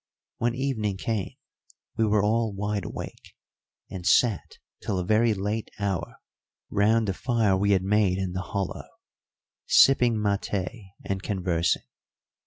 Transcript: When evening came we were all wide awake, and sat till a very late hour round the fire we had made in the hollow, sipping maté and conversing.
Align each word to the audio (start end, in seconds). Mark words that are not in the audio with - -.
When 0.39 0.55
evening 0.55 0.97
came 0.97 1.35
we 1.95 2.07
were 2.07 2.23
all 2.23 2.51
wide 2.55 2.85
awake, 2.85 3.35
and 3.91 4.03
sat 4.03 4.57
till 4.81 4.97
a 4.97 5.05
very 5.05 5.35
late 5.35 5.69
hour 5.77 6.15
round 6.71 7.07
the 7.07 7.13
fire 7.13 7.55
we 7.55 7.69
had 7.73 7.83
made 7.83 8.17
in 8.17 8.31
the 8.33 8.41
hollow, 8.41 8.87
sipping 9.67 10.15
maté 10.15 10.93
and 11.05 11.21
conversing. 11.21 11.85